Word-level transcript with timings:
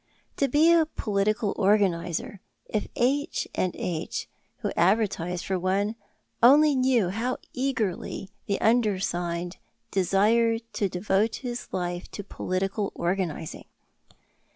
To 0.37 0.47
be 0.47 0.71
a 0.73 0.87
political 0.87 1.53
organizer! 1.57 2.41
If 2.65 2.87
"H 2.95 3.47
and 3.53 3.75
H," 3.75 4.27
who 4.61 4.71
advertised 4.75 5.45
for 5.45 5.59
one, 5.59 5.93
only 6.41 6.75
knew 6.75 7.09
how 7.09 7.37
eagerly 7.53 8.31
the 8.47 8.59
undersigned 8.61 9.57
desired 9.91 10.63
to 10.73 10.89
devote 10.89 11.35
his 11.45 11.67
life 11.71 12.09
to 12.13 12.23
political 12.23 12.91
organizing! 12.95 13.65